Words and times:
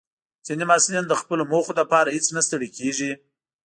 ځینې 0.45 0.63
محصلین 0.69 1.05
د 1.07 1.13
خپلو 1.21 1.43
موخو 1.51 1.73
لپاره 1.81 2.13
هیڅ 2.15 2.27
نه 2.35 2.41
ستړي 2.47 2.69
کېږي. 2.77 3.11